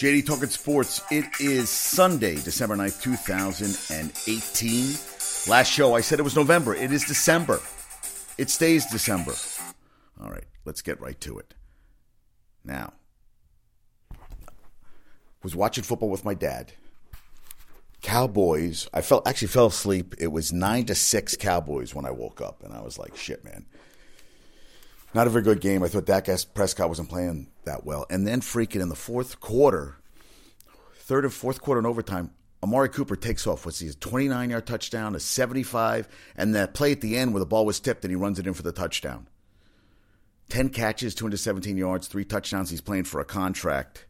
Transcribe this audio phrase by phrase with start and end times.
[0.00, 1.02] JD Talking Sports.
[1.10, 5.52] It is Sunday, December 9th, 2018.
[5.52, 6.74] Last show, I said it was November.
[6.74, 7.60] It is December.
[8.38, 9.34] It stays December.
[10.18, 11.52] All right, let's get right to it.
[12.64, 12.94] Now,
[15.42, 16.72] was watching football with my dad.
[18.00, 18.88] Cowboys.
[18.94, 20.14] I felt actually fell asleep.
[20.18, 23.44] It was nine to six Cowboys when I woke up, and I was like, "Shit,
[23.44, 23.66] man."
[25.12, 25.82] Not a very good game.
[25.82, 28.06] I thought Dak Prescott wasn't playing that well.
[28.10, 29.96] And then freaking in the fourth quarter,
[30.98, 32.30] third and fourth quarter in overtime,
[32.62, 33.64] Amari Cooper takes off.
[33.64, 33.88] What's he?
[33.88, 37.66] A 29 yard touchdown, a 75, and that play at the end where the ball
[37.66, 39.26] was tipped and he runs it in for the touchdown.
[40.50, 42.70] 10 catches, 217 yards, three touchdowns.
[42.70, 44.06] He's playing for a contract.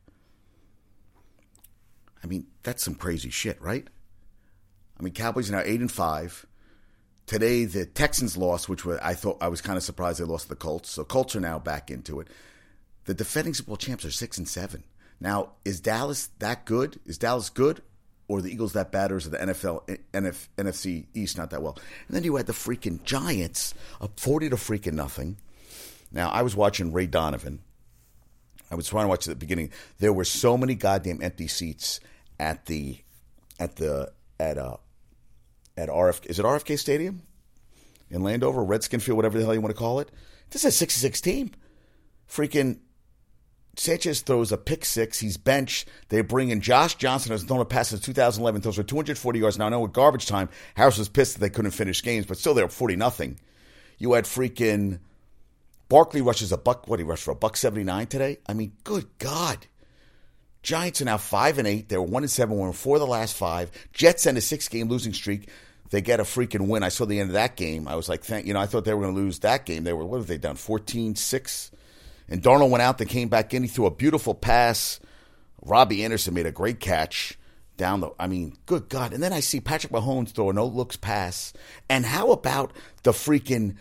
[2.22, 3.86] I mean, that's some crazy shit, right?
[4.98, 6.46] I mean, Cowboys are now 8 and 5.
[7.27, 10.45] Today, the Texans lost, which were, I thought I was kind of surprised they lost
[10.45, 10.91] to the Colts.
[10.91, 12.28] So Colts are now back into it.
[13.05, 14.84] The defending Super Bowl champs are six and seven.
[15.20, 16.98] Now, is Dallas that good?
[17.06, 17.83] Is Dallas good,
[18.28, 21.78] or the Eagles that bad, or is the NFL NF, NFC East not that well?
[22.09, 25.37] And then you had the freaking Giants up forty to freaking nothing.
[26.12, 27.61] Now, I was watching Ray Donovan.
[28.70, 29.70] I was trying to watch at the beginning.
[29.98, 32.00] There were so many goddamn empty seats
[32.39, 32.98] at the
[33.59, 34.77] at the at uh
[35.81, 36.27] at RF.
[36.27, 37.23] Is it RFK Stadium
[38.11, 40.11] in Landover, Redskin Field, whatever the hell you want to call it?
[40.50, 41.50] This is a 66 team.
[42.28, 42.78] Freaking
[43.77, 45.19] Sanchez throws a pick six.
[45.19, 45.89] He's benched.
[46.09, 49.59] They bring in Josh Johnson, who's thrown a pass since 2011, throws for 240 yards.
[49.59, 52.37] Now, I know with garbage time, Harris was pissed that they couldn't finish games, but
[52.37, 53.39] still they're 40 nothing.
[53.98, 54.98] You had freaking
[55.89, 56.89] Barkley rushes a buck.
[56.89, 58.39] What he rushed for a buck 79 today?
[58.47, 59.67] I mean, good God.
[60.62, 61.89] Giants are now five and eight.
[61.89, 63.70] They were one and seven, won four of the last five.
[63.92, 65.48] Jets end a six game losing streak.
[65.91, 66.83] They get a freaking win.
[66.83, 67.88] I saw the end of that game.
[67.88, 69.84] I was like, thank you know, I thought they were going to lose that game.
[69.84, 70.56] They were what have they done?
[70.56, 71.70] 14-6?
[72.28, 72.98] And Darnold went out.
[72.98, 73.64] They came back in.
[73.64, 75.00] He threw a beautiful pass.
[75.62, 77.36] Robbie Anderson made a great catch
[77.77, 78.10] down the.
[78.19, 79.12] I mean, good God!
[79.12, 81.52] And then I see Patrick Mahomes throw a no looks pass.
[81.88, 83.76] And how about the freaking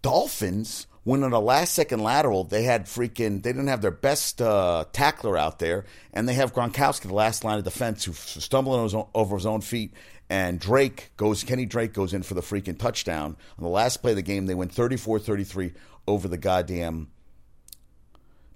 [0.00, 4.40] Dolphins when on a last second lateral they had freaking they didn't have their best
[4.40, 9.04] uh, tackler out there, and they have Gronkowski, the last line of defense, who stumbling
[9.14, 9.92] over his own feet,
[10.30, 14.12] and Drake goes Kenny Drake goes in for the freaking touchdown on the last play
[14.12, 14.46] of the game.
[14.46, 15.74] They went 34-33
[16.06, 17.08] over the goddamn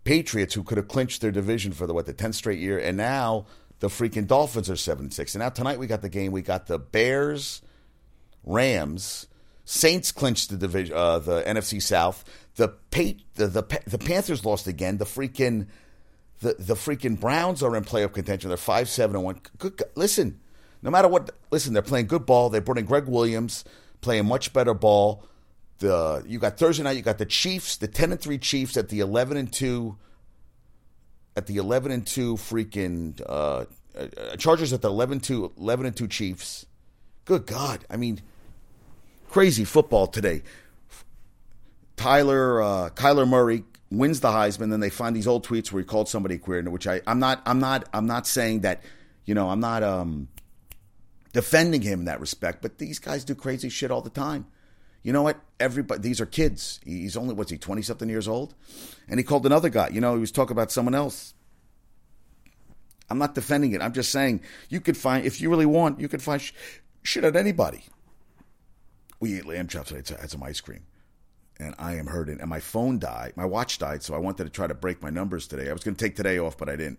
[0.04, 2.96] Patriots, who could have clinched their division for the what the tenth straight year, and
[2.96, 3.46] now
[3.78, 5.34] the freaking Dolphins are seven six.
[5.34, 6.32] And now tonight we got the game.
[6.32, 7.62] We got the Bears,
[8.44, 9.28] Rams.
[9.64, 12.24] Saints clinched the division, uh, the NFC South.
[12.56, 14.98] The, Pate, the the the Panthers lost again.
[14.98, 15.68] The freaking
[16.40, 18.48] the the freaking Browns are in playoff contention.
[18.48, 19.40] They're five seven and one.
[19.58, 20.40] Good, listen,
[20.82, 22.50] no matter what, listen, they're playing good ball.
[22.50, 23.64] They brought in Gregg Williams,
[24.00, 25.24] playing much better ball.
[25.78, 26.96] The you got Thursday night.
[26.96, 29.96] You got the Chiefs, the ten and three Chiefs at the eleven and two.
[31.34, 33.64] At the eleven and two freaking uh,
[33.96, 36.66] uh, Chargers at the 11 to 11 and two Chiefs.
[37.24, 38.20] Good God, I mean,
[39.28, 40.42] crazy football today.
[41.96, 45.86] Tyler uh, Kyler Murray wins the Heisman, then they find these old tweets where he
[45.86, 48.82] called somebody queer, which I I'm not I'm not I'm not saying that
[49.24, 50.28] you know I'm not um
[51.32, 54.46] defending him in that respect, but these guys do crazy shit all the time.
[55.02, 55.40] You know what?
[55.58, 56.80] Everybody, these are kids.
[56.84, 58.54] He's only what's he twenty something years old,
[59.08, 59.88] and he called another guy.
[59.88, 61.34] You know, he was talking about someone else.
[63.10, 63.82] I'm not defending it.
[63.82, 66.52] I'm just saying you could find if you really want, you could find sh-
[67.02, 67.84] shit at anybody.
[69.20, 69.92] We ate lamb chops.
[69.92, 70.84] I had some ice cream
[71.62, 72.40] and I am hurting.
[72.40, 73.32] And my phone died.
[73.36, 75.68] My watch died, so I wanted to try to break my numbers today.
[75.68, 76.98] I was going to take today off, but I didn't.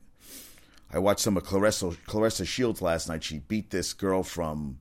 [0.93, 3.23] I watched some of Claressa, Claressa Shields last night.
[3.23, 4.79] She beat this girl from,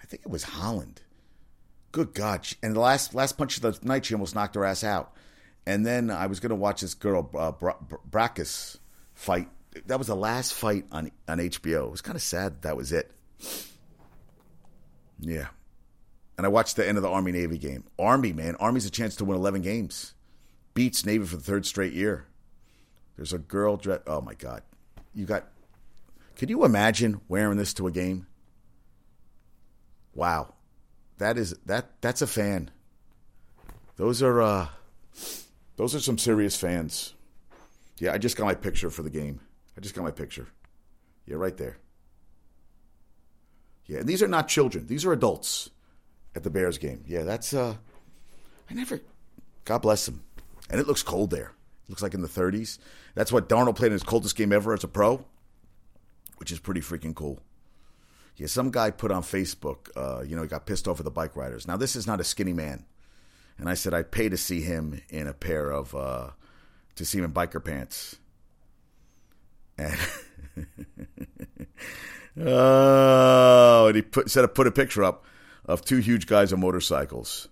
[0.00, 1.02] I think it was Holland.
[1.90, 2.46] Good God!
[2.62, 5.12] And the last last punch of the night, she almost knocked her ass out.
[5.66, 8.34] And then I was going to watch this girl uh, Bra-
[9.14, 9.48] fight.
[9.86, 11.86] That was the last fight on on HBO.
[11.86, 13.10] It was kind of sad that, that was it.
[15.18, 15.48] Yeah,
[16.36, 17.84] and I watched the end of the Army Navy game.
[17.98, 20.14] Army, man, Army's a chance to win 11 games.
[20.72, 22.26] Beats Navy for the third straight year.
[23.18, 23.98] There's a girl dress.
[24.06, 24.62] Oh my God,
[25.12, 25.48] you got.
[26.36, 28.28] Could you imagine wearing this to a game?
[30.14, 30.54] Wow,
[31.18, 32.70] that is that that's a fan.
[33.96, 34.68] Those are uh,
[35.74, 37.14] those are some serious fans.
[37.98, 39.40] Yeah, I just got my picture for the game.
[39.76, 40.46] I just got my picture.
[41.26, 41.78] Yeah, right there.
[43.86, 45.70] Yeah, and these are not children; these are adults
[46.36, 47.02] at the Bears game.
[47.08, 47.74] Yeah, that's uh
[48.70, 49.00] I never
[49.64, 50.22] God bless them.
[50.70, 51.57] And it looks cold there.
[51.88, 52.78] Looks like in the 30s.
[53.14, 55.24] That's what Darnold played in his coldest game ever as a pro,
[56.36, 57.40] which is pretty freaking cool.
[58.36, 61.10] Yeah, some guy put on Facebook, uh, you know, he got pissed off at the
[61.10, 61.66] bike riders.
[61.66, 62.84] Now, this is not a skinny man.
[63.58, 66.30] And I said I'd pay to see him in a pair of, uh,
[66.94, 68.16] to see him in biker pants.
[69.76, 69.98] And
[72.46, 75.24] oh, and he put said I put a picture up
[75.64, 77.48] of two huge guys on motorcycles.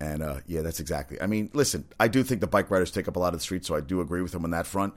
[0.00, 1.20] And uh, yeah, that's exactly.
[1.20, 3.42] I mean, listen, I do think the bike riders take up a lot of the
[3.42, 4.94] street, so I do agree with him on that front.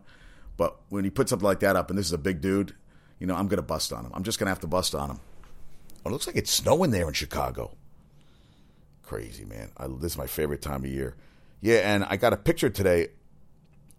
[0.55, 2.73] But when he puts something like that up, and this is a big dude,
[3.19, 4.11] you know, I'm going to bust on him.
[4.13, 5.19] I'm just going to have to bust on him.
[6.05, 7.75] Oh, it looks like it's snowing there in Chicago.
[9.03, 9.71] Crazy, man.
[9.77, 11.15] I, this is my favorite time of year.
[11.59, 13.09] Yeah, and I got a picture today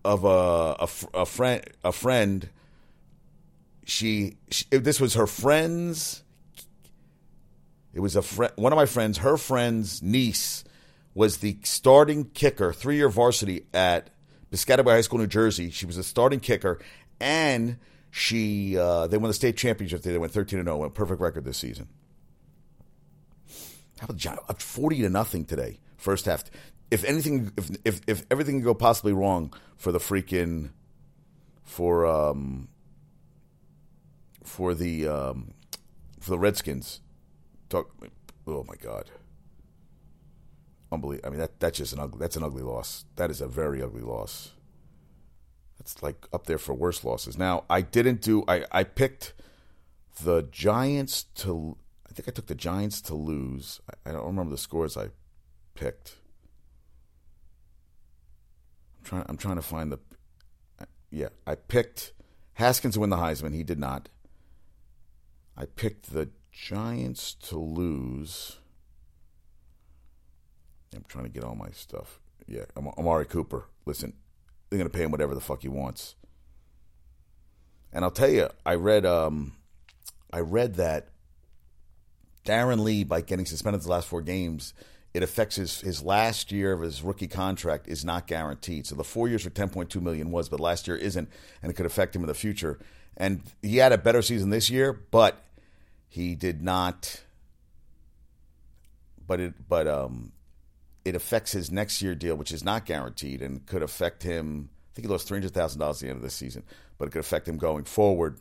[0.05, 1.65] of a, a, a friend.
[1.85, 2.49] A friend.
[3.85, 6.23] She, she, this was her friend's.
[7.93, 8.53] It was a friend.
[8.57, 9.19] One of my friends.
[9.19, 10.65] Her friend's niece
[11.15, 14.11] was the starting kicker, three year varsity at
[14.51, 15.71] Piscataway High School, New Jersey.
[15.71, 16.79] She was a starting kicker,
[17.21, 17.79] and
[18.11, 20.03] she uh, they won the state championship.
[20.03, 21.89] They went thirteen and zero, went perfect record this season.
[24.01, 24.39] How about the John?
[24.49, 26.45] Up forty to nothing today, first half.
[26.91, 30.71] If anything, if if if everything can go possibly wrong for the freaking
[31.63, 32.69] for um
[34.43, 35.55] for the um
[36.21, 37.01] for the Redskins,
[37.69, 37.91] talk.
[38.47, 39.11] Oh my God
[40.95, 41.27] unbelievable.
[41.27, 42.19] I mean, that that's just an ugly.
[42.19, 43.05] That's an ugly loss.
[43.17, 44.53] That is a very ugly loss.
[45.79, 47.37] That's like up there for worse losses.
[47.37, 48.45] Now, I didn't do.
[48.49, 49.35] I I picked
[50.23, 51.77] the Giants to.
[52.09, 53.81] I think I took the Giants to lose.
[53.91, 55.09] I, I don't remember the scores I
[55.75, 56.15] picked.
[58.99, 59.25] I'm trying.
[59.29, 59.99] I'm trying to find the.
[61.11, 62.13] Yeah, I picked
[62.55, 63.55] Haskins to win the Heisman.
[63.55, 64.09] He did not.
[65.57, 68.59] I picked the Giants to lose.
[70.95, 72.21] I'm trying to get all my stuff.
[72.47, 73.67] Yeah, Am- Amari Cooper.
[73.87, 74.13] Listen,
[74.69, 76.15] they're gonna pay him whatever the fuck he wants.
[77.93, 79.53] And I'll tell you, I read, um,
[80.33, 81.09] I read that
[82.45, 84.75] Darron Lee, by getting suspended the last four games,
[85.15, 88.87] it affects his his last year of his rookie contract is not guaranteed.
[88.87, 91.29] So the four years for 10.2 million was, but last year isn't,
[91.63, 92.79] and it could affect him in the future.
[93.17, 95.43] And he had a better season this year, but
[96.09, 97.23] he did not.
[99.27, 100.33] But it, but um,
[101.05, 104.71] it affects his next year deal, which is not guaranteed and could affect him.
[104.71, 106.63] I think he lost three hundred thousand dollars at the end of the season,
[106.99, 108.39] but it could affect him going forward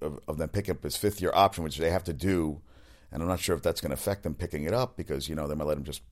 [0.00, 2.60] of, of them picking up his fifth year option, which they have to do.
[3.10, 5.34] And I'm not sure if that's going to affect them picking it up because you
[5.34, 6.02] know they might let him just.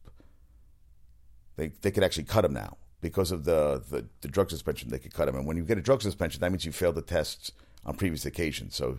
[1.57, 4.89] They they could actually cut him now because of the, the, the drug suspension.
[4.89, 6.95] They could cut him, and when you get a drug suspension, that means you failed
[6.95, 7.53] the tests
[7.85, 8.75] on previous occasions.
[8.75, 8.99] So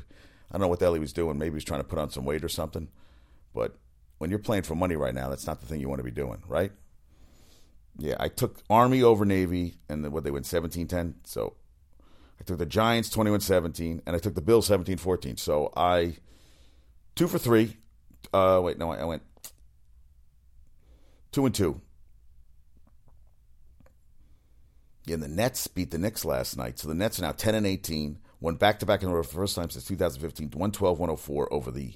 [0.49, 1.37] I don't know what the hell he was doing.
[1.37, 2.89] Maybe he was trying to put on some weight or something.
[3.53, 3.75] But
[4.19, 6.11] when you're playing for money right now, that's not the thing you want to be
[6.11, 6.71] doing, right?
[7.97, 11.15] Yeah, I took Army over Navy, and what they went 17 10.
[11.23, 11.55] So
[12.39, 15.37] I took the Giants 21 17, and I took the Bills 17 14.
[15.37, 16.17] So I,
[17.15, 17.77] two for three.
[18.33, 19.23] Uh, wait, no, I, I went
[21.31, 21.81] two and two.
[25.05, 26.79] Yeah, and the Nets beat the Knicks last night.
[26.79, 28.17] So the Nets are now 10 and 18.
[28.41, 31.93] Went back to back in the first time since 2015, 112 104 over the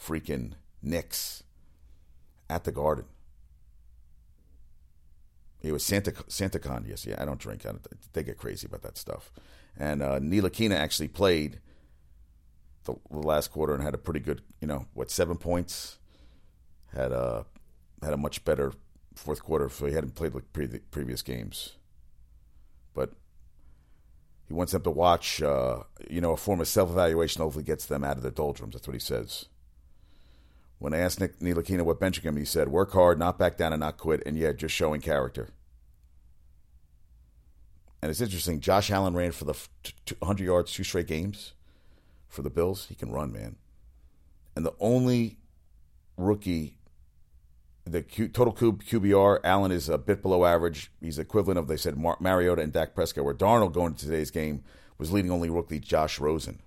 [0.00, 0.52] freaking
[0.82, 1.42] Knicks
[2.48, 3.04] at the Garden.
[5.62, 6.88] It was Santa SantaCon.
[6.88, 7.16] Yes, yeah.
[7.18, 7.66] I don't drink.
[7.66, 9.32] I don't, they get crazy about that stuff.
[9.76, 10.20] And uh,
[10.72, 11.60] actually played
[12.84, 15.98] the, the, last quarter and had a pretty good, you know, what seven points.
[16.94, 17.44] Had a
[18.02, 18.72] had a much better
[19.14, 21.76] fourth quarter, so he hadn't played like pre- previous games.
[22.94, 23.12] But
[24.46, 27.42] he wants them to watch, uh, you know, a form of self evaluation.
[27.42, 28.74] Hopefully, gets them out of the doldrums.
[28.74, 29.46] That's what he says.
[30.78, 33.72] When I asked Nick Ntilikina what benching him, he said, work hard, not back down,
[33.72, 35.48] and not quit, and yeah, just showing character.
[38.00, 38.60] And it's interesting.
[38.60, 39.58] Josh Allen ran for the
[40.20, 41.54] 100 yards, two straight games
[42.28, 42.86] for the Bills.
[42.86, 43.56] He can run, man.
[44.54, 45.38] And the only
[46.16, 46.76] rookie,
[47.84, 50.92] the Q, total QBR, Allen is a bit below average.
[51.00, 54.30] He's equivalent of, they said, Mar- Mariota and Dak Prescott, where Darnold going to today's
[54.30, 54.62] game
[54.96, 56.60] was leading only rookie Josh Rosen.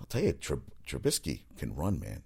[0.00, 2.24] I'll tell you, Trubisky can run, man.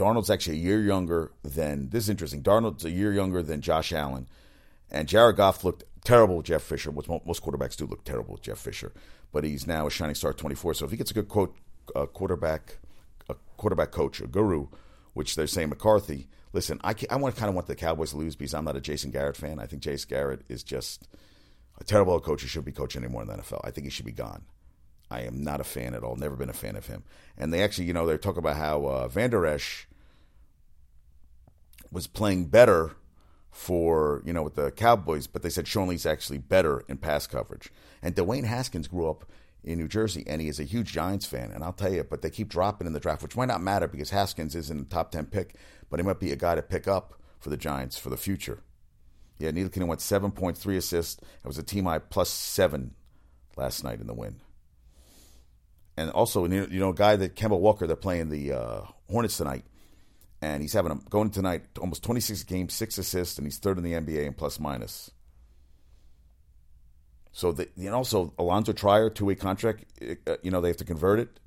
[0.00, 2.42] Darnold's actually a year younger than this is interesting.
[2.42, 4.26] Darnold's a year younger than Josh Allen,
[4.90, 6.90] and Jared Goff looked terrible with Jeff Fisher.
[6.90, 8.94] Which most quarterbacks do look terrible with Jeff Fisher,
[9.30, 10.72] but he's now a shining star, twenty four.
[10.72, 11.54] So if he gets a good quote,
[11.94, 12.78] a quarterback,
[13.28, 14.68] a quarterback coach, a guru,
[15.12, 16.28] which they're saying McCarthy.
[16.52, 18.76] Listen, I, I want to kind of want the Cowboys to lose because I'm not
[18.76, 19.60] a Jason Garrett fan.
[19.60, 21.08] I think Jason Garrett is just
[21.78, 22.42] a terrible coach.
[22.42, 23.60] He shouldn't be coaching anymore in the NFL.
[23.62, 24.46] I think he should be gone.
[25.10, 26.16] I am not a fan at all.
[26.16, 27.04] Never been a fan of him.
[27.36, 29.88] And they actually, you know, they're talking about how uh, Vander Esch
[31.90, 32.92] was playing better
[33.50, 37.26] for you know with the Cowboys, but they said Sean Lee's actually better in pass
[37.26, 37.70] coverage.
[38.02, 39.24] And Dwayne Haskins grew up
[39.62, 41.50] in New Jersey, and he is a huge Giants fan.
[41.50, 43.88] And I'll tell you, but they keep dropping in the draft, which might not matter
[43.88, 45.54] because Haskins isn't a top ten pick,
[45.90, 48.62] but he might be a guy to pick up for the Giants for the future.
[49.38, 51.20] Yeah, Kinnon went 7.3 assists.
[51.22, 52.94] It was a team high plus seven
[53.56, 54.40] last night in the win.
[55.96, 59.64] And also, you know, a guy that Kemba Walker, they're playing the uh, Hornets tonight,
[60.42, 63.84] and he's having a going tonight almost 26 games, six assists, and he's third in
[63.84, 65.10] the NBA in plus minus.
[67.32, 69.84] So, the, and also Alonzo Trier, two way contract.
[70.26, 71.40] Uh, you know, they have to convert it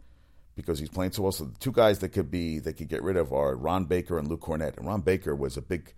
[0.55, 1.31] because he's playing so well.
[1.31, 4.17] So, the two guys that could be they could get rid of are Ron Baker
[4.17, 4.77] and Luke Kornet.
[4.77, 5.93] And Ron Baker was a big,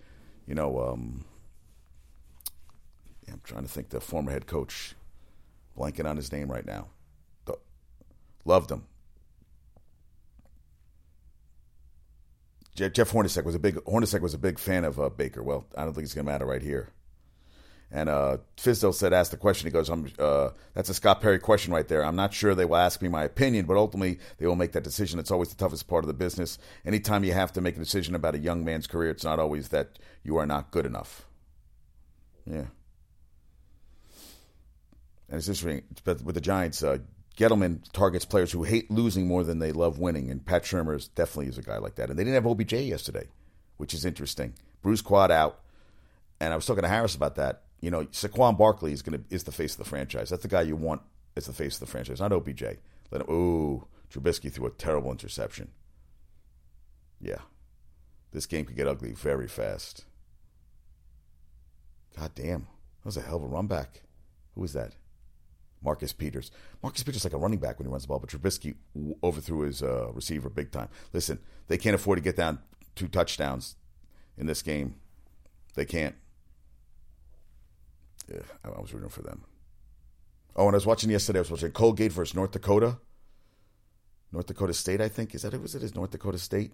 [0.48, 1.25] you know, um,
[3.32, 4.96] I'm trying to think the former head coach,
[5.78, 6.88] blanking on his name right now.
[8.46, 8.84] Loved him.
[12.75, 15.41] Jeff Hornacek was a big Hornacek was a big fan of uh, Baker.
[15.41, 16.89] Well, I don't think it's going to matter right here.
[17.91, 19.67] And uh, Fizdale said, "Ask the question.
[19.67, 22.03] He goes, uh, "That's a Scott Perry question right there.
[22.03, 24.84] I'm not sure they will ask me my opinion, but ultimately they will make that
[24.84, 25.20] decision.
[25.20, 26.58] It's always the toughest part of the business.
[26.86, 29.70] Anytime you have to make a decision about a young man's career, it's not always
[29.70, 31.25] that you are not good enough."
[32.46, 32.65] Yeah.
[35.29, 36.98] And it's interesting, but with the Giants, uh,
[37.38, 41.08] Gettleman targets players who hate losing more than they love winning, and Pat Shurmur is
[41.10, 42.10] definitely is a guy like that.
[42.10, 43.27] And they didn't have OBJ yesterday,
[43.77, 44.54] which is interesting.
[44.82, 45.60] Bruce Quad out,
[46.39, 47.63] and I was talking to Harris about that.
[47.82, 50.30] You know, Saquon Barkley is going to is the face of the franchise.
[50.30, 51.01] That's the guy you want
[51.36, 52.63] as the face of the franchise, not OBJ.
[53.12, 53.30] Let him.
[53.30, 55.72] Ooh, Trubisky threw a terrible interception.
[57.20, 57.39] Yeah,
[58.32, 60.06] this game could get ugly very fast.
[62.18, 64.04] God damn, that was a hell of a run back.
[64.54, 64.94] Who was that?
[65.86, 66.51] Marcus Peters.
[66.84, 68.75] Marcus Peters like a running back when he runs the ball, but Trubisky
[69.24, 70.89] overthrew his uh, receiver big time.
[71.13, 72.60] Listen, they can't afford to get down
[72.96, 73.75] two touchdowns
[74.38, 74.96] in this game.
[75.75, 76.15] They can't.
[78.27, 79.44] Yeah, I was rooting for them.
[80.56, 81.39] Oh, and I was watching yesterday.
[81.39, 82.98] I was watching Colgate versus North Dakota.
[84.32, 85.36] North Dakota State, I think.
[85.36, 85.62] Is that it?
[85.62, 85.84] Was it?
[85.84, 86.74] Is North Dakota State,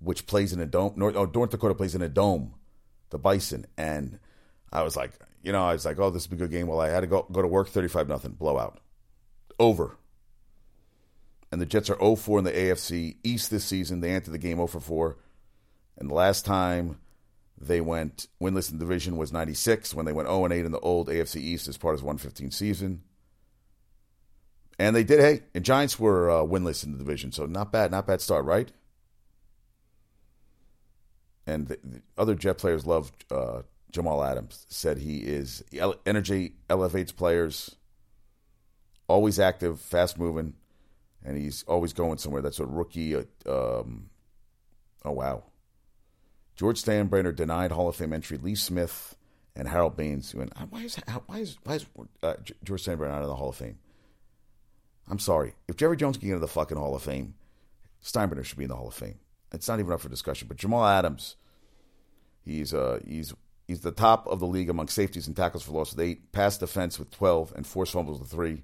[0.00, 0.94] which plays in a dome?
[0.96, 2.54] North, oh, North Dakota plays in a dome,
[3.10, 4.18] the Bison, and
[4.72, 5.12] I was like,
[5.42, 6.66] you know, I was like, oh, this will be a good game.
[6.66, 8.80] Well, I had to go go to work, thirty five nothing, blowout,
[9.58, 9.96] over.
[11.50, 14.00] And the Jets are 0-4 in the AFC East this season.
[14.00, 15.16] They entered the game 0 for 4.
[15.96, 16.98] And the last time
[17.60, 20.72] they went winless in the division was 96 when they went 0 and 8 in
[20.72, 23.02] the old AFC East as part of his 115 season.
[24.78, 27.90] And they did, hey, and Giants were uh, winless in the division, so not bad,
[27.90, 28.70] not bad start, right?
[31.46, 35.64] And the, the other Jet players loved uh, Jamal Adams said he is
[36.04, 37.76] energy elevates players,
[39.06, 40.54] always active, fast moving,
[41.24, 42.42] and he's always going somewhere.
[42.42, 43.16] That's a rookie.
[43.16, 44.10] Uh, um,
[45.04, 45.44] oh wow,
[46.56, 48.36] George Steinbrenner denied Hall of Fame entry.
[48.36, 49.16] Lee Smith
[49.56, 50.34] and Harold Baines.
[50.34, 51.86] Went, why is why is why is
[52.22, 53.78] uh, George Steinbrenner out of the Hall of Fame?
[55.10, 55.54] I'm sorry.
[55.66, 57.34] If Jerry Jones can get into the fucking Hall of Fame,
[58.02, 59.18] Steinbrenner should be in the Hall of Fame.
[59.52, 60.46] It's not even up for discussion.
[60.46, 61.36] But Jamal Adams,
[62.44, 63.32] he's uh, he's
[63.68, 66.56] He's the top of the league among safeties and tackles for loss with eight, pass
[66.56, 68.62] defense with 12, and forced fumbles with three.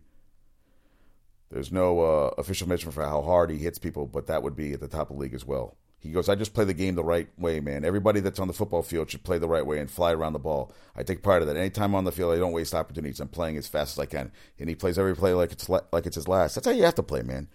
[1.51, 4.73] There's no uh, official measurement for how hard he hits people, but that would be
[4.73, 5.77] at the top of the league as well.
[6.01, 7.85] He goes, I just play the game the right way, man.
[7.85, 10.39] Everybody that's on the football field should play the right way and fly around the
[10.39, 10.73] ball.
[10.97, 11.57] I take pride in that.
[11.57, 13.21] Anytime I'm on the field, I don't waste opportunities.
[13.21, 14.33] I'm playing as fast as I can.
[14.59, 16.55] And he plays every play like it's like it's his last.
[16.55, 17.49] That's how you have to play, man.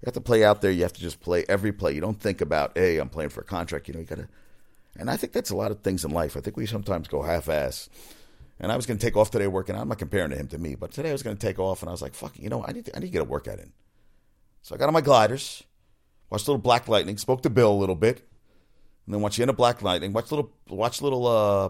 [0.00, 0.70] You have to play out there.
[0.70, 1.94] You have to just play every play.
[1.94, 3.86] You don't think about, hey, I'm playing for a contract.
[3.86, 4.28] You know, you got to
[4.98, 6.36] and I think that's a lot of things in life.
[6.36, 7.88] I think we sometimes go half ass.
[8.60, 9.74] And I was going to take off today working.
[9.74, 11.82] I'm not comparing to him to me, but today I was going to take off,
[11.82, 13.24] and I was like, "Fuck, you know, I need to, I need to get a
[13.24, 13.72] workout in."
[14.62, 15.64] So I got on my gliders,
[16.30, 18.18] watched a little Black Lightning, spoke to Bill a little bit,
[19.04, 21.68] and then watch the end Black Lightning, watch a little, watch a little, uh,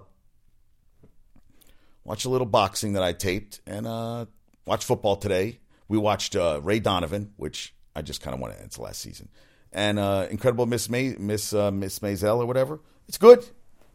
[2.05, 4.26] watch a little boxing that I taped, and uh,
[4.67, 5.61] watch football today.
[5.88, 8.62] We watched uh, Ray Donovan, which I just kind of want to.
[8.64, 9.31] It's last season,
[9.73, 12.81] and uh, Incredible Miss May, Miss uh, Miss Maisel or whatever.
[13.09, 13.45] It's good.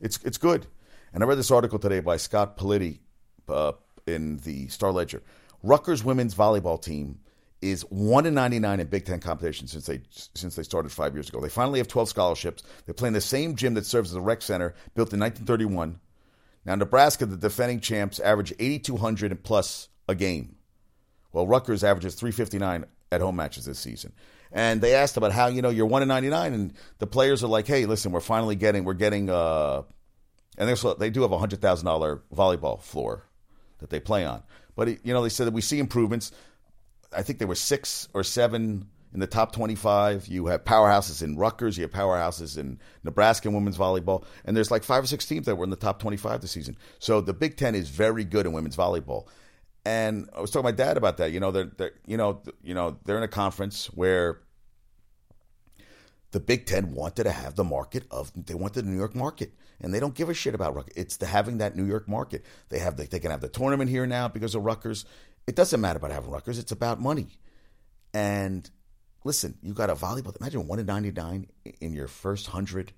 [0.01, 0.67] It's it's good.
[1.13, 2.99] And I read this article today by Scott Politi
[3.49, 3.73] uh,
[4.05, 5.23] in the Star Ledger.
[5.63, 7.19] Rutgers women's volleyball team
[7.61, 11.13] is one in ninety nine in Big Ten competition since they since they started five
[11.13, 11.41] years ago.
[11.41, 12.63] They finally have twelve scholarships.
[12.85, 15.99] They play in the same gym that serves as a rec center, built in 1931.
[16.65, 20.57] Now Nebraska, the defending champs, average 8,200 plus a game,
[21.31, 24.11] while Rutgers averages 359 at home matches this season
[24.51, 27.43] and they asked about how you know you're one in ninety nine, and the players
[27.43, 29.83] are like, hey, listen, we're finally getting we're getting uh,
[30.57, 33.23] and they do have a hundred thousand dollar volleyball floor
[33.79, 34.43] that they play on,
[34.75, 36.31] but you know they said that we see improvements.
[37.15, 40.27] I think there were six or seven in the top 25.
[40.27, 44.83] You have powerhouses in Rutgers, you have powerhouses in Nebraska women's volleyball, and there's like
[44.83, 46.77] five or six teams that were in the top 25 this season.
[46.99, 49.27] So the Big Ten is very good in women's volleyball.
[49.87, 51.31] And I was talking to my dad about that.
[51.31, 54.41] You know, they're, they're you know you know they're in a conference where
[56.31, 59.53] the Big Ten wanted to have the market of they wanted the New York market,
[59.79, 60.93] and they don't give a shit about Rutgers.
[60.97, 62.43] It's the having that New York market.
[62.67, 65.05] They have the, they can have the tournament here now because of Rutgers.
[65.47, 66.59] It doesn't matter about having Rutgers.
[66.59, 67.39] It's about money.
[68.13, 68.69] And
[69.23, 70.35] listen, you got a volleyball.
[70.41, 71.47] Imagine one in ninety nine
[71.79, 72.91] in your first hundred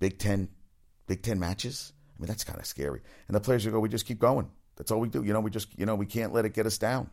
[0.00, 0.50] Big Ten
[1.06, 1.94] Big Ten matches.
[2.14, 3.00] I mean, that's kind of scary.
[3.26, 4.50] And the players go, we just keep going.
[4.76, 5.22] That's all we do.
[5.22, 7.10] You know, we just you know we can't let it get us down.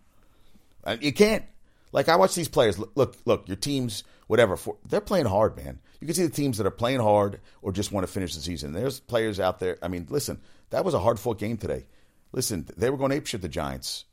[0.84, 1.46] Uh, you can't.
[1.92, 2.80] Like I watch these players.
[2.80, 4.56] Look, look, look your teams, whatever.
[4.56, 5.80] For, they're playing hard, man.
[6.00, 8.42] You can see the teams that are playing hard or just want to finish the
[8.42, 8.72] season.
[8.72, 9.78] There's players out there.
[9.82, 10.40] I mean, listen,
[10.70, 11.86] that was a hard fought game today.
[12.32, 14.06] Listen, they were going ape shit the Giants.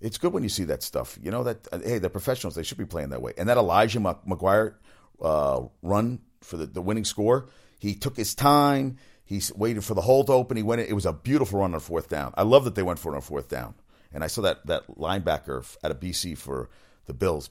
[0.00, 1.18] It's good when you see that stuff.
[1.22, 2.54] You know that uh, hey, they're professionals.
[2.54, 3.34] They should be playing that way.
[3.36, 4.74] And that Elijah McGuire
[5.20, 7.48] uh, run for the, the winning score,
[7.78, 8.96] he took his time.
[9.32, 10.58] He waited for the hole to open.
[10.58, 10.82] He went.
[10.82, 10.88] In.
[10.88, 12.34] It was a beautiful run on fourth down.
[12.36, 13.74] I love that they went for it on fourth down.
[14.12, 16.68] And I saw that that linebacker at a BC for
[17.06, 17.48] the Bills.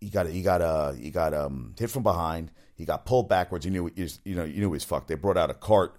[0.00, 2.50] He got he got uh, he got um, hit from behind.
[2.74, 3.64] He got pulled backwards.
[3.64, 5.08] He knew you know you knew he was fucked.
[5.08, 5.96] They brought out a cart,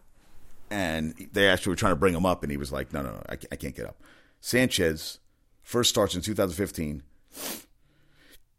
[0.69, 3.13] and they actually were trying to bring him up, and he was like, "No, no,
[3.13, 3.99] no, I can't get up."
[4.41, 5.17] Sanchez
[5.63, 7.01] first starts in 2015.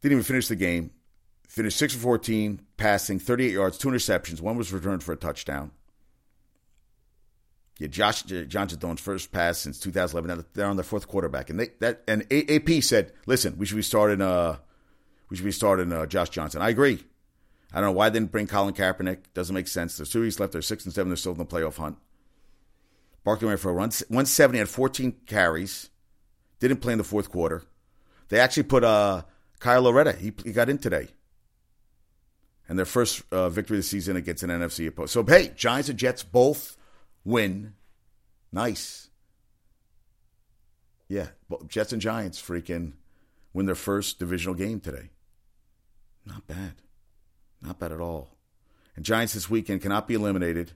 [0.03, 0.91] Didn't even finish the game.
[1.49, 4.41] Finished six for 14, passing 38 yards, two interceptions.
[4.41, 5.71] One was returned for a touchdown.
[7.79, 10.29] Yeah, Josh Johnson first pass since 2011.
[10.29, 13.77] Now they're on their fourth quarterback, and they that and AP said, "Listen, we should
[13.77, 14.21] be starting.
[14.21, 14.59] Uh,
[15.29, 17.03] we should be starting uh, Josh Johnson." I agree.
[17.73, 19.19] I don't know why they didn't bring Colin Kaepernick.
[19.35, 19.97] Doesn't make sense.
[19.97, 20.53] There's two weeks left.
[20.53, 21.11] They're six and seven.
[21.11, 21.99] They're still in the playoff hunt.
[23.25, 25.89] Barkley went for a run, 170 had 14 carries.
[26.61, 27.65] Didn't play in the fourth quarter.
[28.29, 29.23] They actually put uh,
[29.59, 30.13] Kyle Lauletta.
[30.13, 31.09] He, he got in today.
[32.68, 35.11] And their first uh, victory of the season against an NFC opponent.
[35.11, 36.76] So, hey, Giants and Jets both
[37.25, 37.75] win.
[38.52, 39.11] Nice.
[41.09, 41.28] Yeah,
[41.68, 42.92] Jets and Giants freaking
[43.52, 45.11] win their first divisional game today.
[46.25, 46.75] Not bad.
[47.61, 48.30] Not bad at all.
[48.97, 50.73] And Giants this weekend cannot be eliminated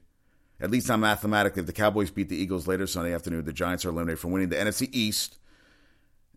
[0.61, 1.61] at least not mathematically.
[1.61, 4.49] If the Cowboys beat the Eagles later Sunday afternoon, the Giants are eliminated from winning
[4.49, 5.37] the NFC East,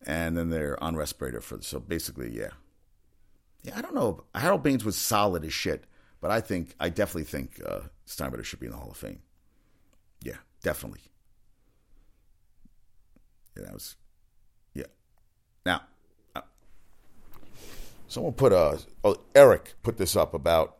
[0.06, 1.60] and then they're on respirator for.
[1.60, 2.50] So basically, yeah,
[3.62, 3.76] yeah.
[3.76, 4.24] I don't know.
[4.34, 5.84] Harold Baines was solid as shit,
[6.20, 9.20] but I think I definitely think uh, Steinbrenner should be in the Hall of Fame.
[10.22, 11.00] Yeah, definitely.
[13.56, 13.96] Yeah, that was.
[14.74, 14.86] Yeah.
[15.66, 15.82] Now,
[16.34, 16.42] uh,
[18.08, 18.56] someone put a.
[18.56, 20.78] Uh, oh, Eric put this up about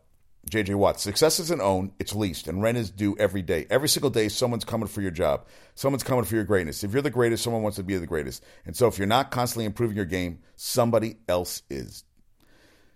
[0.49, 3.65] JJ Watt, success isn't owned, it's leased, and rent is due every day.
[3.69, 5.45] Every single day, someone's coming for your job.
[5.73, 6.83] Someone's coming for your greatness.
[6.83, 8.43] If you're the greatest, someone wants to be the greatest.
[8.65, 12.03] And so if you're not constantly improving your game, somebody else is.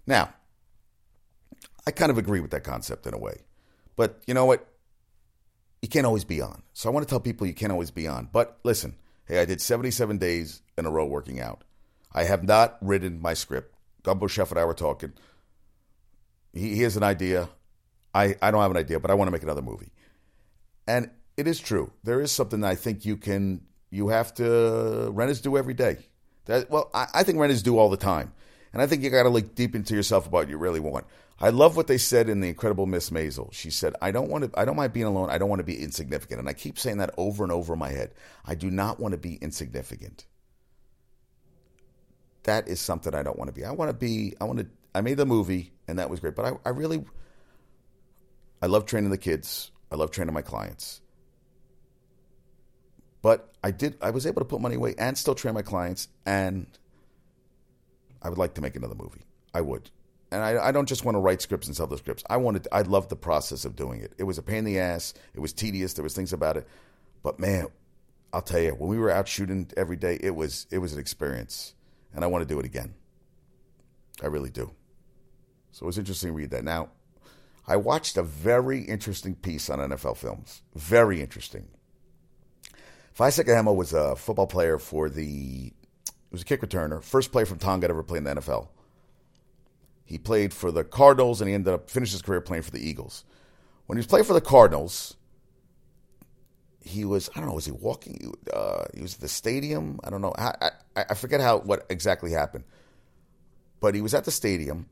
[0.07, 0.33] Now,
[1.85, 3.41] I kind of agree with that concept in a way.
[3.95, 4.67] But you know what?
[5.81, 6.63] You can't always be on.
[6.73, 8.29] So I want to tell people you can't always be on.
[8.31, 11.63] But listen, hey, I did 77 days in a row working out.
[12.13, 13.75] I have not written my script.
[14.01, 15.13] Gumbo Chef and I were talking
[16.57, 17.49] he, he has an idea.
[18.13, 19.91] I, I don't have an idea, but I want to make another movie.
[20.87, 21.91] And it is true.
[22.03, 25.73] There is something that I think you can, you have to, rent is due every
[25.73, 25.97] day.
[26.45, 28.33] That, well, I, I think rent is due all the time.
[28.73, 31.05] And I think you got to look deep into yourself about what you really want.
[31.39, 33.53] I love what they said in the Incredible Miss Maisel.
[33.53, 34.59] She said, "I don't want to.
[34.59, 35.29] I don't mind being alone.
[35.29, 37.79] I don't want to be insignificant." And I keep saying that over and over in
[37.79, 38.11] my head.
[38.45, 40.25] I do not want to be insignificant.
[42.43, 43.65] That is something I don't want to be.
[43.65, 44.33] I want to be.
[44.41, 44.67] I want to.
[44.95, 46.35] I made the movie and that was great.
[46.35, 47.05] But I, I really,
[48.61, 49.71] I love training the kids.
[49.91, 51.01] I love training my clients.
[53.21, 56.07] But I did, I was able to put money away and still train my clients.
[56.25, 56.67] And
[58.27, 59.21] I would like to make another movie.
[59.53, 59.89] I would.
[60.33, 62.25] And I, I don't just want to write scripts and sell the scripts.
[62.29, 64.11] I wanted, I loved the process of doing it.
[64.17, 65.13] It was a pain in the ass.
[65.33, 65.93] It was tedious.
[65.93, 66.67] There was things about it.
[67.23, 67.67] But man,
[68.33, 70.99] I'll tell you, when we were out shooting every day, it was, it was an
[70.99, 71.73] experience.
[72.13, 72.95] And I want to do it again.
[74.21, 74.71] I really do.
[75.71, 76.65] So it was interesting to read that.
[76.65, 76.89] Now,
[77.65, 80.63] I watched a very interesting piece on NFL films.
[80.75, 81.69] Very interesting.
[83.15, 85.71] Vai Sikahema was a football player for the.
[86.31, 88.67] Was a kick returner, first player from Tonga to ever play in the NFL.
[90.03, 92.85] He played for the Cardinals, and he ended up finished his career playing for the
[92.85, 93.23] Eagles.
[93.85, 95.15] When he was playing for the Cardinals,
[96.81, 98.33] he was I don't know was he walking?
[98.53, 99.99] Uh, he was at the stadium.
[100.03, 100.33] I don't know.
[100.37, 102.65] I, I, I forget how what exactly happened,
[103.79, 104.87] but he was at the stadium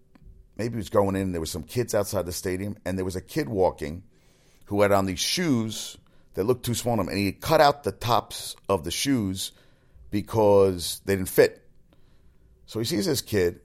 [0.57, 1.31] maybe he was going in.
[1.31, 4.03] There was some kids outside the stadium, and there was a kid walking
[4.65, 5.97] who had on these shoes
[6.33, 9.51] that looked too small on him, and he cut out the tops of the shoes
[10.15, 11.67] because they didn't fit.
[12.67, 13.59] So he sees this kid,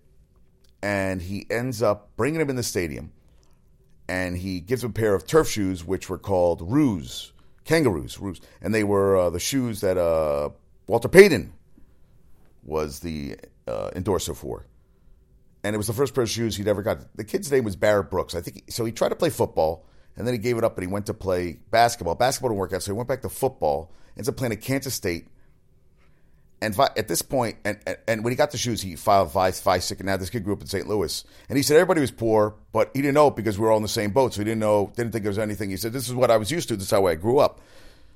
[0.82, 3.12] and he ends up bringing him in the stadium,
[4.08, 7.32] and he gives him a pair of turf shoes, which were called Roos,
[7.64, 10.50] kangaroos, Roos, and they were uh, the shoes that uh,
[10.88, 11.52] Walter Payton
[12.64, 13.36] was the
[13.68, 14.66] uh, endorser for
[15.62, 17.16] and it was the first pair of shoes he'd ever got.
[17.16, 18.34] The kid's name was Barrett Brooks.
[18.34, 18.84] I think he, so.
[18.84, 19.86] He tried to play football,
[20.16, 22.14] and then he gave it up and he went to play basketball.
[22.14, 23.92] Basketball didn't work out, so he went back to football.
[24.16, 25.28] Ends up playing at Kansas State.
[26.62, 29.90] And at this point, and, and, when he got the shoes, he filed vice, vice,
[29.90, 30.87] and now this kid grew up in St.
[30.87, 31.25] Louis.
[31.49, 33.79] And he said everybody was poor, but he didn't know it because we were all
[33.79, 34.35] in the same boat.
[34.35, 35.70] So he didn't know, didn't think there was anything.
[35.70, 36.77] He said, This is what I was used to.
[36.77, 37.62] This is how I grew up.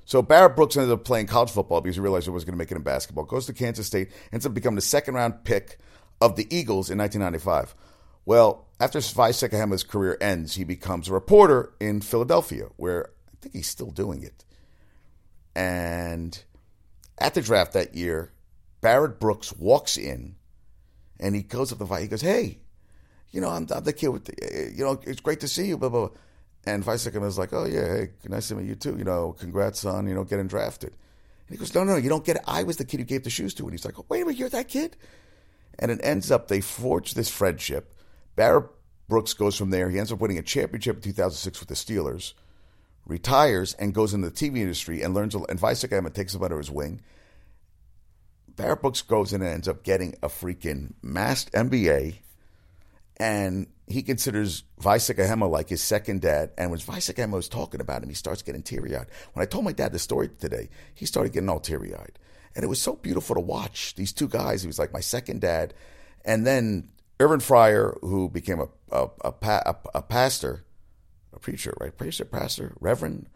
[0.04, 2.58] So Barrett Brooks ended up playing college football because he realized he was going to
[2.58, 3.24] make it in basketball.
[3.24, 5.78] Goes to Kansas State, ends up becoming the second round pick
[6.20, 7.74] of the Eagles in 1995.
[8.26, 13.54] Well, after Vai Sikahema's career ends, he becomes a reporter in Philadelphia, where I think
[13.54, 14.44] he's still doing it.
[15.56, 16.38] And
[17.18, 18.32] at the draft that year,
[18.84, 20.36] Barrett Brooks walks in
[21.18, 22.02] and he goes up to Vai.
[22.02, 22.58] He goes, Hey,
[23.30, 25.78] you know, I'm, I'm the kid with the, you know, it's great to see you,
[25.78, 26.16] blah, blah, blah.
[26.66, 28.94] And Vai Sikahema's like, Oh, yeah, hey, nice to meet you too.
[28.98, 30.90] You know, congrats on, you know, getting drafted.
[30.90, 32.42] And he goes, No, no, you don't get it.
[32.46, 33.62] I was the kid who gave the shoes to.
[33.62, 34.98] And he's like, Oh, wait a minute, you're that kid?
[35.78, 37.94] And it ends up they forge this friendship.
[38.36, 38.66] Barrett
[39.08, 39.88] Brooks goes from there.
[39.88, 42.34] He ends up winning a championship in 2006 with the Steelers,
[43.06, 45.34] retires, and goes into the TV industry and learns.
[45.34, 47.00] And Vai Sikahema takes him under his wing.
[48.56, 52.16] Barrett Brooks goes in and ends up getting a freaking masked MBA,
[53.16, 56.50] and he considers Sikahema like his second dad.
[56.56, 59.06] And when Sikahema was talking about him, he starts getting teary eyed.
[59.32, 62.18] When I told my dad the story today, he started getting all teary eyed.
[62.54, 64.62] And it was so beautiful to watch these two guys.
[64.62, 65.74] He was like my second dad.
[66.24, 66.90] And then
[67.20, 70.64] Irving Fryar, who became a, a, a, a, a pastor,
[71.32, 71.96] a preacher, right?
[71.96, 73.28] Preacher, pastor, reverend,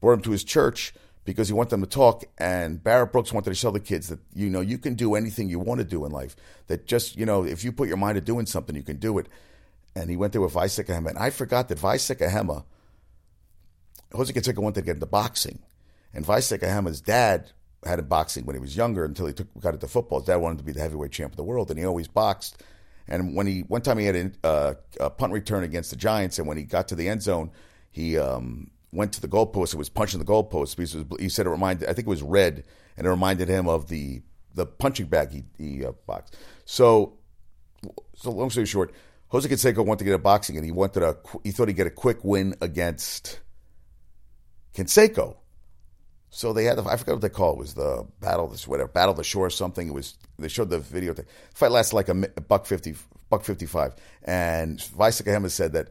[0.00, 0.94] brought him to his church
[1.26, 2.24] because he wanted them to talk.
[2.38, 5.50] And Barrett Brooks wanted to show the kids that, you know, you can do anything
[5.50, 6.34] you want to do in life.
[6.68, 9.18] That just, you know, if you put your mind to doing something, you can do
[9.18, 9.28] it.
[9.94, 11.10] And he went there with Sikahema.
[11.10, 12.64] And I forgot that Vai Sikahema,
[14.12, 15.58] Jose Canseco wanted to get into boxing.
[16.14, 17.50] And Sikahema's dad
[17.84, 20.20] had a boxing when he was younger until he took, got into football.
[20.20, 22.62] His dad wanted to be the heavyweight champ of the world, and he always boxed.
[23.08, 26.48] And when he one time he had a, a punt return against the Giants, and
[26.48, 27.50] when he got to the end zone,
[27.90, 31.46] he um, went to the goalpost and was punching the goalpost because was, he said
[31.46, 32.64] it reminded I think it was red,
[32.96, 34.22] and it reminded him of the
[34.54, 36.36] the punching bag he, he uh, boxed.
[36.64, 37.18] So,
[38.14, 38.92] so long story short,
[39.28, 41.86] Jose Canseco wanted to get a boxing, and he wanted a he thought he'd get
[41.86, 43.40] a quick win against
[44.74, 45.36] Canseco.
[46.30, 47.56] So they had the, I forgot what they call it.
[47.56, 49.88] it was the battle this whatever battle the shore or something.
[49.88, 51.12] It was they showed the video.
[51.12, 52.94] The fight lasted like a, a buck fifty
[53.30, 55.88] buck fifty five, and Vai Sikahema said that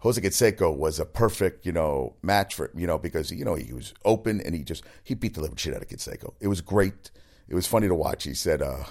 [0.00, 3.72] Jose Canseco was a perfect you know match for you know because you know he
[3.72, 6.34] was open and he just he beat the living shit out of Canseco.
[6.40, 7.10] It was great.
[7.48, 8.24] It was funny to watch.
[8.24, 8.62] He said.
[8.62, 8.84] uh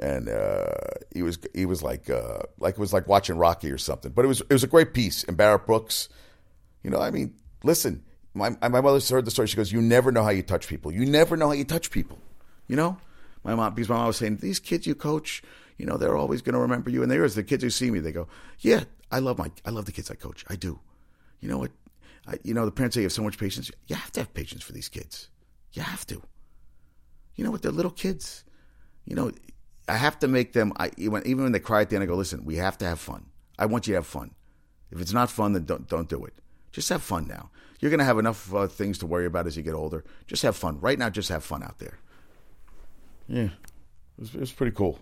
[0.00, 0.66] and uh,
[1.14, 4.10] he was he was like uh, like it was like watching Rocky or something.
[4.10, 5.22] But it was it was a great piece.
[5.22, 6.08] And Barrett Brooks,
[6.82, 8.02] you know, I mean, listen,
[8.34, 9.46] my my mother heard the story.
[9.46, 10.92] She goes, "You never know how you touch people.
[10.92, 12.18] You never know how you touch people."
[12.66, 12.98] You know,
[13.44, 15.42] my mom because my mom was saying, "These kids you coach,
[15.78, 18.00] you know, they're always going to remember you." And there's the kids who see me.
[18.00, 18.26] They go,
[18.58, 18.84] "Yeah,
[19.16, 20.44] I love my I love the kids I coach.
[20.48, 20.80] I do."
[21.40, 21.72] You know what?
[22.26, 23.70] I, you know, the parents say you have so much patience.
[23.86, 25.28] You have to have patience for these kids.
[25.72, 26.22] You have to.
[27.36, 27.62] You know what?
[27.62, 28.44] They're little kids.
[29.04, 29.30] You know,
[29.88, 30.72] I have to make them.
[30.76, 32.86] I even even when they cry at the end, I go, "Listen, we have to
[32.86, 33.26] have fun.
[33.58, 34.34] I want you to have fun.
[34.90, 36.34] If it's not fun, then don't don't do it.
[36.72, 37.50] Just have fun now."
[37.80, 40.04] You're to have enough uh, things to worry about as you get older.
[40.26, 40.80] Just have fun.
[40.80, 41.98] Right now, just have fun out there.
[43.28, 44.98] Yeah, it was, it was pretty cool.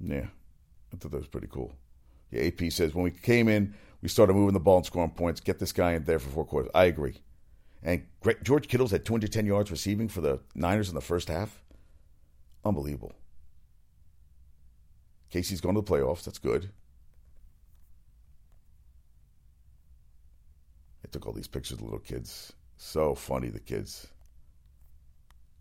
[0.00, 0.26] Yeah,
[0.92, 1.74] I thought that was pretty cool.
[2.30, 5.40] Yeah, AP says when we came in, we started moving the ball and scoring points.
[5.40, 6.70] Get this guy in there for four quarters.
[6.74, 7.16] I agree.
[7.82, 8.06] And
[8.42, 11.62] George Kittle's had 210 yards receiving for the Niners in the first half.
[12.64, 13.12] Unbelievable.
[15.30, 16.24] Casey's going to the playoffs.
[16.24, 16.70] That's good.
[21.04, 22.52] I took all these pictures of little kids.
[22.76, 24.06] So funny, the kids.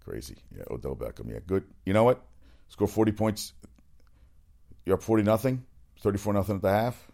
[0.04, 0.36] Crazy.
[0.56, 1.32] Yeah, Odell Beckham.
[1.32, 1.63] Yeah, good.
[1.86, 2.24] You know what?
[2.70, 3.54] Score 40 points.
[4.86, 5.65] You're up 40 nothing,
[6.00, 7.12] 34 nothing at the half.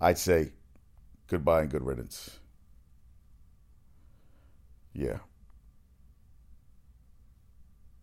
[0.00, 0.52] I'd say
[1.28, 2.38] goodbye and good riddance.
[4.92, 5.18] Yeah.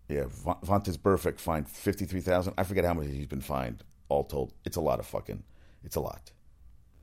[0.07, 4.53] Yeah, Vontaze Burfict fined 53000 I forget how much he's been fined, all told.
[4.65, 5.43] It's a lot of fucking,
[5.83, 6.31] it's a lot.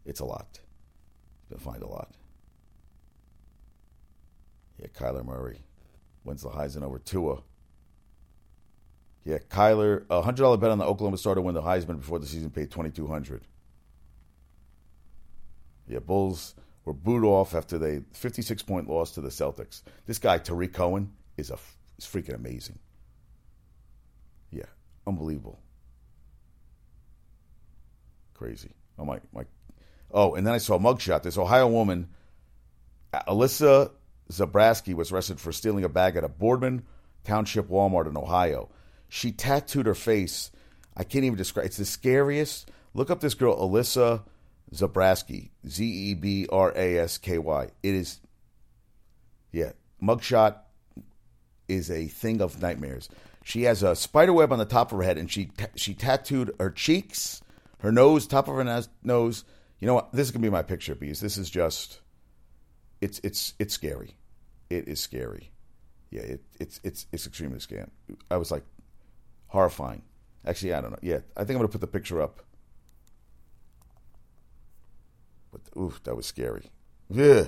[0.04, 0.60] It's a lot.
[1.48, 2.16] Been fined a lot.
[4.78, 5.60] Yeah, Kyler Murray
[6.24, 7.42] wins the Heisman over Tua.
[9.26, 12.26] Yeah, Kyler, a hundred dollar bet on the Oklahoma starter win the Heisman before the
[12.26, 13.42] season paid twenty two hundred.
[15.88, 19.82] Yeah, Bulls were booed off after they fifty six point loss to the Celtics.
[20.06, 21.58] This guy Tarik Cohen is a
[21.98, 22.78] is freaking amazing.
[24.52, 24.66] Yeah,
[25.08, 25.58] unbelievable.
[28.34, 28.70] Crazy.
[28.96, 29.44] Oh my my.
[30.12, 31.24] Oh, and then I saw a mugshot.
[31.24, 32.10] This Ohio woman,
[33.12, 33.90] Alyssa
[34.30, 36.84] Zebrasky was arrested for stealing a bag at a Boardman
[37.24, 38.70] Township Walmart in Ohio.
[39.08, 40.50] She tattooed her face.
[40.96, 41.66] I can't even describe.
[41.66, 42.70] It's the scariest.
[42.94, 44.22] Look up this girl, Alyssa
[44.72, 47.68] Zebrasky, Z E B R A S K Y.
[47.82, 48.20] It is,
[49.52, 50.58] yeah, mugshot
[51.68, 53.08] is a thing of nightmares.
[53.44, 56.54] She has a spider web on the top of her head, and she she tattooed
[56.58, 57.42] her cheeks,
[57.80, 59.44] her nose, top of her nose.
[59.78, 60.12] You know what?
[60.12, 62.00] This is gonna be my picture because this is just,
[63.00, 64.16] it's it's it's scary.
[64.68, 65.52] It is scary.
[66.10, 67.86] Yeah, it, it's it's it's extremely scary.
[68.30, 68.64] I was like
[69.48, 70.02] horrifying.
[70.44, 70.98] Actually, I don't know.
[71.02, 72.40] Yeah, I think I'm gonna put the picture up.
[75.50, 76.70] But oof, that was scary.
[77.08, 77.46] Yeah,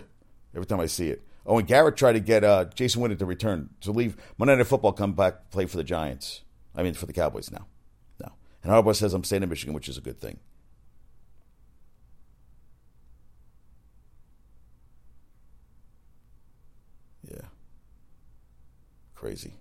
[0.55, 1.23] every time I see it.
[1.47, 4.67] Oh, and Garrett tried to get uh, Jason Witten to return to leave Monday Night
[4.67, 6.43] Football, come back, play for the Giants.
[6.75, 7.67] I mean, for the Cowboys now.
[8.21, 8.33] No,
[8.63, 10.39] and Harbaugh says I'm staying in Michigan, which is a good thing.
[17.23, 17.47] Yeah,
[19.15, 19.55] crazy.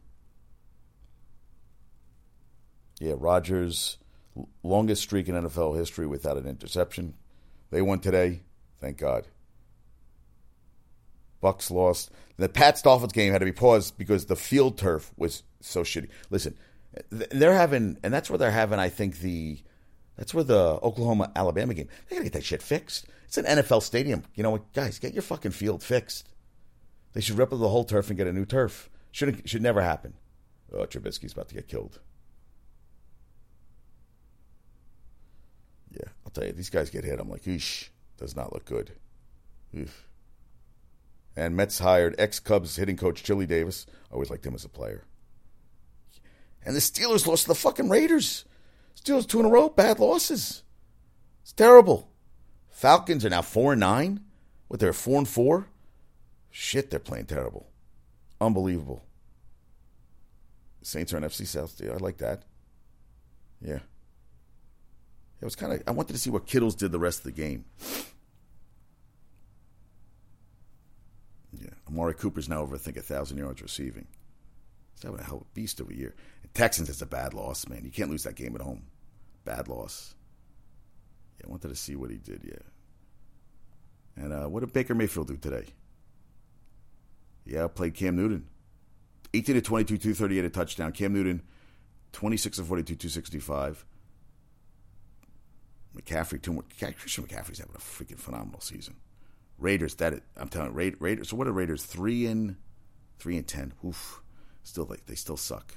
[2.99, 3.97] Yeah, Rodgers,
[4.63, 7.15] longest streak in NFL history without an interception.
[7.69, 8.41] They won today.
[8.79, 9.27] Thank God.
[11.41, 12.11] Bucks lost.
[12.37, 16.09] The Pats Dolphins game had to be paused because the field turf was so shitty.
[16.29, 16.55] Listen,
[17.09, 18.79] they're having, and that's where they're having.
[18.79, 19.59] I think the
[20.17, 21.87] that's where the Oklahoma Alabama game.
[22.09, 23.05] They gotta get that shit fixed.
[23.25, 24.23] It's an NFL stadium.
[24.35, 24.99] You know what, guys?
[24.99, 26.29] Get your fucking field fixed.
[27.13, 28.89] They should rip up the whole turf and get a new turf.
[29.11, 30.13] Should should never happen.
[30.71, 31.99] Oh, Trubisky's about to get killed.
[35.99, 37.19] Yeah, I'll tell you, these guys get hit.
[37.19, 38.91] I'm like, eesh, does not look good.
[39.75, 40.07] Oof.
[41.35, 43.85] And Mets hired ex Cubs hitting coach Chili Davis.
[44.09, 45.03] I always liked him as a player.
[46.65, 48.45] And the Steelers lost to the fucking Raiders.
[48.99, 50.63] Steelers two in a row, bad losses.
[51.43, 52.09] It's terrible.
[52.69, 54.21] Falcons are now four and nine.
[54.67, 55.67] What they're four and four.
[56.49, 57.69] Shit, they're playing terrible.
[58.41, 59.03] Unbelievable.
[60.81, 61.81] Saints are an FC South.
[61.83, 62.43] I like that.
[63.61, 63.79] Yeah.
[65.41, 65.83] It was kind of.
[65.87, 67.65] I wanted to see what Kittles did the rest of the game.
[71.51, 74.07] Yeah, Amari Cooper's now over, I think, thousand yards receiving.
[74.95, 76.15] He's having a hell of a beast of a year.
[76.41, 77.85] And Texans is a bad loss, man.
[77.85, 78.83] You can't lose that game at home.
[79.45, 80.15] Bad loss.
[81.39, 82.41] Yeah, I wanted to see what he did.
[82.43, 84.23] Yeah.
[84.23, 85.65] And uh, what did Baker Mayfield do today?
[87.45, 88.47] Yeah, played Cam Newton.
[89.33, 90.91] 18 to 22, 238 a touchdown.
[90.91, 91.43] Cam Newton,
[92.13, 93.85] 26 to 42, 265.
[95.97, 96.63] McCaffrey, two more.
[96.79, 98.95] Christian McCaffrey's having a freaking phenomenal season.
[99.57, 101.29] Raiders, that I'm telling you, Raiders.
[101.29, 101.83] So what are Raiders?
[101.83, 102.57] Three and
[103.19, 103.73] three and ten.
[103.85, 104.21] Oof.
[104.63, 105.73] Still like they still suck.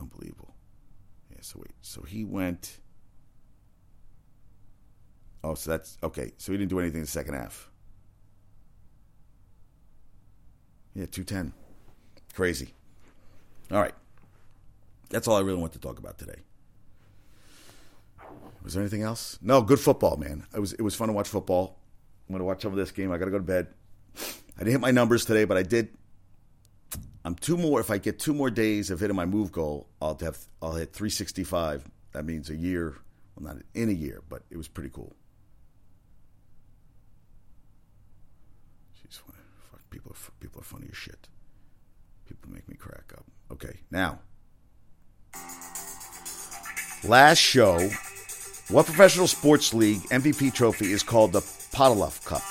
[0.00, 0.54] Unbelievable.
[1.30, 1.38] Yeah.
[1.42, 1.72] So wait.
[1.82, 2.78] So he went.
[5.44, 6.32] Oh, so that's okay.
[6.38, 7.70] So he didn't do anything in the second half.
[10.94, 11.52] Yeah, two ten.
[12.34, 12.74] Crazy.
[13.70, 13.94] All right.
[15.10, 16.40] That's all I really want to talk about today.
[18.68, 19.38] Was there anything else?
[19.40, 20.44] No, good football, man.
[20.54, 21.78] It was it was fun to watch football.
[22.28, 23.10] I'm going to watch some of this game.
[23.10, 23.68] I got to go to bed.
[24.14, 25.88] I didn't hit my numbers today, but I did.
[27.24, 27.80] I'm two more.
[27.80, 30.92] If I get two more days of hitting my move goal, I'll have I'll hit
[30.92, 31.90] 365.
[32.12, 32.98] That means a year.
[33.34, 35.16] Well, not in a year, but it was pretty cool.
[39.00, 39.18] Jeez,
[39.70, 41.26] fuck, people people are funny as shit.
[42.28, 43.24] People make me crack up.
[43.50, 44.18] Okay, now
[47.02, 47.88] last show
[48.70, 52.42] what professional sports league MVP trophy is called the Podoloff Cup?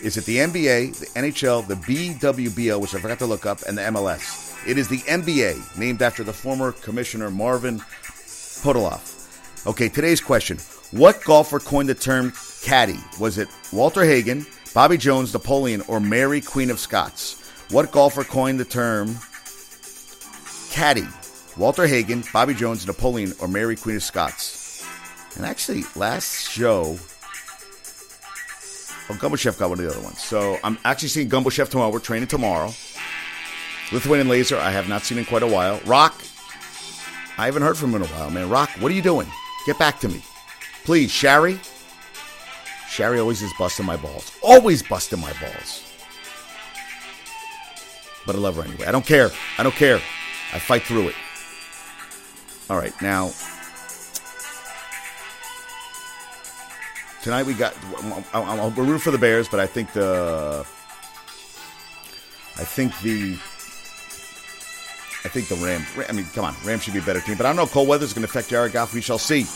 [0.00, 3.76] Is it the NBA, the NHL, the BWBL, which I forgot to look up, and
[3.76, 4.56] the MLS?
[4.68, 9.66] It is the NBA, named after the former commissioner Marvin Podoloff.
[9.66, 10.58] Okay, today's question.
[10.92, 12.32] What golfer coined the term
[12.62, 13.00] caddy?
[13.18, 17.40] Was it Walter Hagen, Bobby Jones, Napoleon, or Mary Queen of Scots?
[17.70, 19.18] What golfer coined the term
[20.70, 21.08] caddy?
[21.56, 24.63] Walter Hagen, Bobby Jones, Napoleon, or Mary Queen of Scots?
[25.36, 26.96] And actually, last show,
[29.10, 30.20] oh, Gumbo Chef got one of the other ones.
[30.20, 31.90] So I'm actually seeing Gumbo Chef tomorrow.
[31.90, 32.72] We're training tomorrow.
[33.92, 35.80] Lithuanian Laser, I have not seen in quite a while.
[35.84, 36.20] Rock,
[37.36, 38.48] I haven't heard from him in a while, man.
[38.48, 39.26] Rock, what are you doing?
[39.66, 40.22] Get back to me.
[40.84, 41.58] Please, Shari.
[42.88, 44.30] Shari always is busting my balls.
[44.42, 45.82] Always busting my balls.
[48.24, 48.86] But I love her anyway.
[48.86, 49.30] I don't care.
[49.58, 49.96] I don't care.
[50.52, 51.14] I fight through it.
[52.70, 53.32] All right, now
[57.24, 57.74] tonight we got.
[58.34, 60.64] I'm, I'm, we're rooting for the Bears, but I think the.
[62.56, 63.32] I think the.
[65.24, 65.86] I think the Rams.
[66.08, 67.66] I mean, come on, Rams should be a better team, but I don't know.
[67.66, 68.92] Cold weather is going to affect Jared Goff.
[68.94, 69.46] We shall see.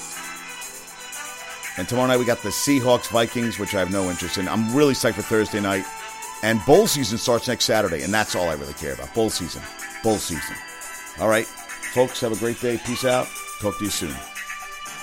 [1.78, 4.48] And tomorrow night we got the Seahawks Vikings, which I have no interest in.
[4.48, 5.84] I'm really psyched for Thursday night.
[6.42, 9.12] And bowl season starts next Saturday, and that's all I really care about.
[9.14, 9.62] Bowl season.
[10.02, 10.56] Bowl season.
[11.20, 12.80] All right, folks, have a great day.
[12.84, 13.28] Peace out.
[13.60, 14.14] Talk to you soon.